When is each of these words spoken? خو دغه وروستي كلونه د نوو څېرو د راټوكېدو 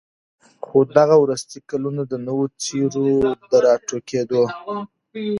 خو 0.65 0.77
دغه 0.97 1.15
وروستي 1.23 1.59
كلونه 1.69 2.01
د 2.07 2.13
نوو 2.27 2.45
څېرو 2.63 3.05
د 3.49 3.51
راټوكېدو 3.65 4.43